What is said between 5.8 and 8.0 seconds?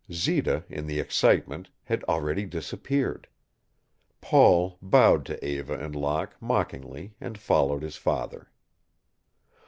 Locke mockingly and followed his